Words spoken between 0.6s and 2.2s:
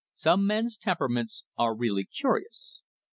temperaments are really